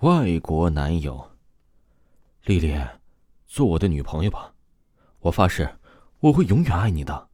[0.00, 1.30] 外国男友，
[2.44, 2.78] 丽丽，
[3.46, 4.52] 做我的女朋友吧，
[5.20, 5.78] 我发誓，
[6.20, 7.28] 我会永远爱你的。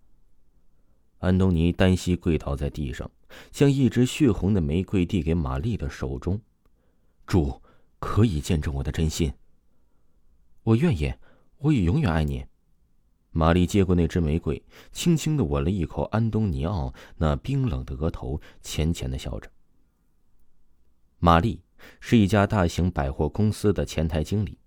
[1.19, 3.11] 安东尼单膝跪倒在地上，
[3.51, 6.41] 将一支血红的玫瑰递给玛丽的手中，
[7.27, 7.61] 主
[7.99, 9.33] 可以见证我的真心。
[10.63, 11.13] 我愿意，
[11.59, 12.47] 我也永远爱你。
[13.33, 19.51] 玛丽接过那支玫瑰，轻轻的吻了一口安东尼奥那冰冷的额头，浅浅的笑着。
[21.19, 21.61] 玛丽。
[22.01, 24.59] 是一家大型百货公司的前台经理，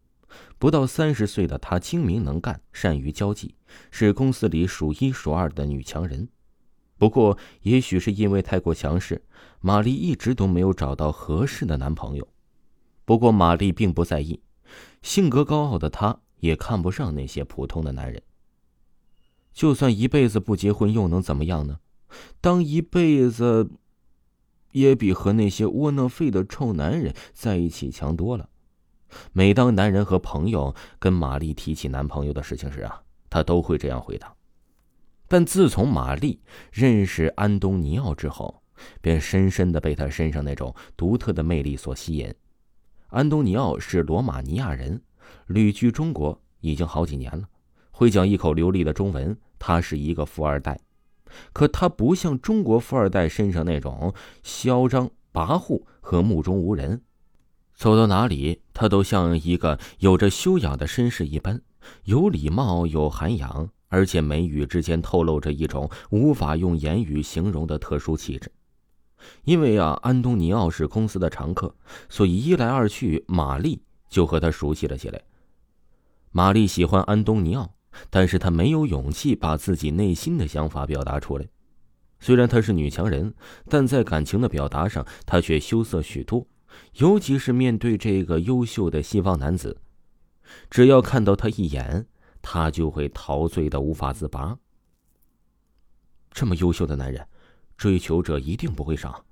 [0.57, 3.55] 不到三十岁的她精明能干，善于交际，
[3.91, 6.27] 是公司里数一数二的女强人。
[6.97, 9.23] 不过，也许是因为太过强势，
[9.59, 12.27] 玛丽一直都没有找到合适的男朋友。
[13.03, 14.41] 不过，玛丽并不在意，
[15.01, 18.21] 性格高傲的她也看不上那些普通的男人。
[19.53, 21.79] 就算一辈子不结婚，又能怎么样呢？
[22.41, 23.69] 当一辈子……
[24.75, 28.49] 也比和那些窝囊废的臭男人在一起强多了。
[29.31, 34.35] 每当男人和朋友跟玛丽提起男朋友的事情时啊，她都会这样回答。
[35.29, 36.41] 但自从玛丽
[36.73, 38.61] 认识安东尼奥之后，
[38.99, 42.33] 便深深的被他身上那种独特的魅力所吸引。
[43.07, 45.01] 安东尼奥是罗马尼亚人，
[45.47, 47.47] 旅居中国已经好几年了，
[47.91, 49.35] 会讲一口流利的中文。
[49.57, 50.77] 他是一个富二代。
[51.53, 57.01] 可他不像中国富二代身上那种嚣张跋扈和目中无人，
[57.73, 61.61] 走到哪里他都像一个有着修养的绅士一般，
[62.05, 68.51] 有礼貌有涵养，而且眉宇之间透露着一种无法用言语形容的特殊气质。
[69.43, 71.75] 因为啊，安东尼奥是公司的常客，
[72.09, 75.21] 所以一来二去，玛丽就和他熟悉了起来。
[76.31, 77.74] 玛丽喜欢安东尼奥。
[78.09, 81.47] 但是她没有勇气把自己内心的想法表达出来。
[82.19, 83.33] 虽然她是女强人，
[83.69, 86.47] 但在感情的表达上，她却羞涩许多。
[86.95, 89.77] 尤其是面对这个优秀的西方男子，
[90.69, 92.05] 只要看到他一眼，
[92.41, 94.57] 她就会陶醉的无法自拔。
[96.31, 97.25] 这么优秀的男人，
[97.77, 99.23] 追求者一定不会少，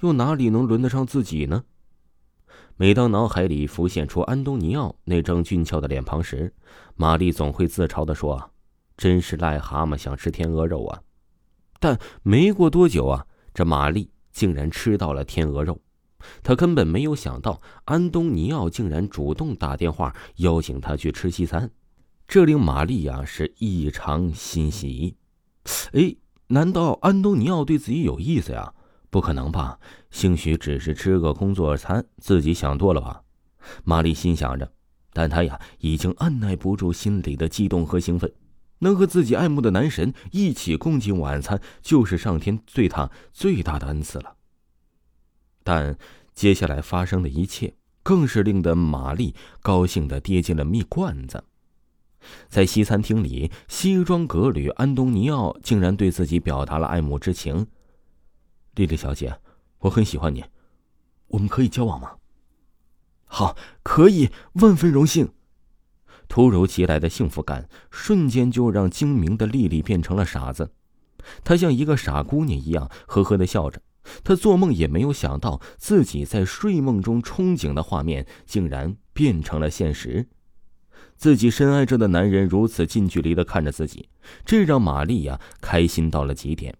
[0.00, 1.64] 又哪里能轮得上自己呢？
[2.80, 6.54] 每当脑海里浮现出安东尼奥那张俊俏的脸庞时，
[6.96, 8.52] 玛丽总会自嘲地说
[8.96, 11.02] ：“真是癞蛤蟆想吃天鹅肉啊！”
[11.78, 15.78] 但没过多久啊，这玛丽竟然吃到了天鹅肉。
[16.42, 21.70] 她根本没有想到安东尼奥竟然主动打电话邀请她去吃西餐，
[22.26, 25.18] 这令玛丽呀是异常欣喜。
[25.92, 28.72] 哎，难道安东尼奥对自己有意思呀？
[29.10, 29.78] 不可能吧？
[30.10, 33.22] 兴许只是吃个工作餐，自己想多了吧？
[33.84, 34.72] 玛丽心想着，
[35.12, 38.32] 但她呀，已经按耐不住心里的激动和兴奋。
[38.78, 44.36] 能和自己爱慕的男神一起共进晚餐，就是上天对她最大的恩赐了。
[45.62, 45.98] 但
[46.32, 51.44] 接下来发生的一切，更是令得玛丽高兴的跌进了蜜罐子。
[52.48, 57.66] 在西餐厅里，西装革履安东尼奥竟然对自己表达了爱慕之情。
[58.74, 59.38] 丽丽小姐，
[59.80, 60.44] 我很喜欢你，
[61.28, 62.12] 我们可以交往吗？
[63.24, 65.32] 好，可以，万分荣幸。
[66.28, 70.72] 突如其来的幸福感瞬间就让精明的丽丽变成了傻子，
[71.42, 73.82] 她像一个傻姑娘一样呵呵的笑着。
[74.24, 80.28] 她做梦也没有想到，自己在睡梦中憧憬的画面竟然变成了现实。
[81.16, 84.08] 自己深爱着的男人如此近距离的看着自己，
[84.44, 86.76] 这让玛丽呀开心到了极点。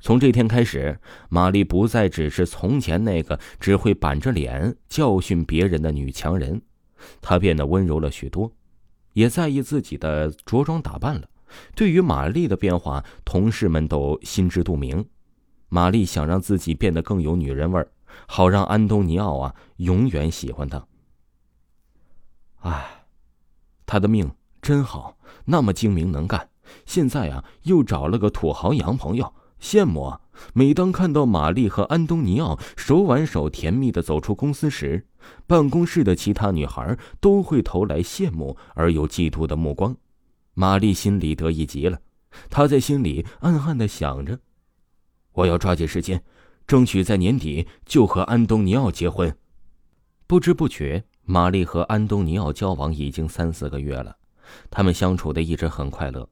[0.00, 6.62] 从这天开始，玛丽不再只是从前那个只会板着脸教训别人的女强人，
[7.20, 8.50] 她变得温柔了许多，
[9.12, 11.28] 也在意自己的着装打扮了。
[11.74, 15.04] 对于玛丽的变化，同事们都心知肚明。
[15.68, 17.86] 玛丽想让自己变得更有女人味，
[18.26, 20.86] 好让安东尼奥啊永远喜欢她。
[22.60, 23.04] 唉，
[23.84, 24.30] 她的命
[24.62, 26.48] 真好，那么精明能干，
[26.86, 29.34] 现在啊又找了个土豪洋朋友。
[29.60, 30.20] 羡慕啊！
[30.54, 35.06] 每当看到玛丽和安东尼奥手挽手甜蜜的走出公司时，
[35.46, 39.94] 办公室的其他女孩都会投来羡慕而又嫉妒的目光。
[40.54, 42.00] 玛丽心里得意极了，
[42.48, 44.40] 她在心里暗暗的想着
[45.32, 46.22] ：“我要抓紧时间，
[46.66, 49.36] 争取在年底就和安东尼奥结婚。”
[50.26, 54.16] 不知不觉，玛丽和安东尼奥交往已经三四个月了，
[54.70, 56.26] 他们相处的一直很快乐，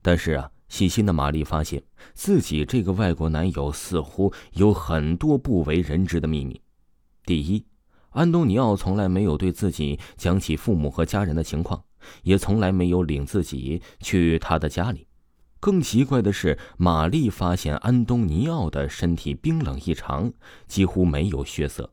[0.00, 0.48] 但是啊。
[0.68, 1.82] 细心的玛丽发现
[2.14, 6.60] 自己这个外国男友似乎有很多不为人知的秘密。
[7.24, 7.64] 第一，
[8.10, 11.82] 安东尼奥从来没有对自己讲起父母和家人的情况，
[12.22, 15.06] 也从来没有领自己去他的家里。
[15.60, 20.32] 更奇怪的是，玛丽发现安东尼奥的身体冰冷异常，
[20.66, 21.92] 几乎没有血色。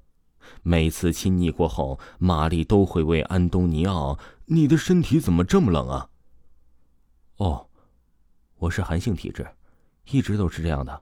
[0.62, 6.10] 每次亲昵过后，玛丽都会问安东尼奥：“你的身体怎么这么冷啊
[7.38, 7.68] ？”“哦，
[8.57, 9.48] 我是寒性体质，
[10.10, 11.02] 一直都是这样的。”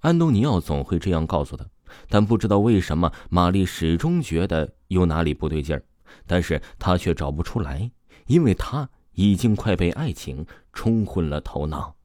[0.00, 1.66] 安东尼奥总会这样告诉他。
[2.08, 5.82] 但不知道为什么，玛丽始终觉得有哪里不对劲儿，
[6.24, 7.90] 但是她却找不出来，
[8.26, 11.96] 因为她已经快被爱情冲昏了头脑。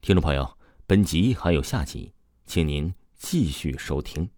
[0.00, 2.12] 听众朋友，本集还有下集，
[2.44, 4.28] 请您继续收听。